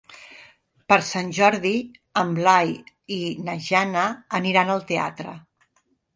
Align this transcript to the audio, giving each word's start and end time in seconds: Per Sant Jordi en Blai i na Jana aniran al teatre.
Per 0.93 0.97
Sant 1.09 1.29
Jordi 1.39 1.73
en 2.21 2.31
Blai 2.39 2.73
i 3.17 3.19
na 3.51 3.57
Jana 3.67 4.09
aniran 4.41 4.75
al 4.79 4.85
teatre. 4.95 5.37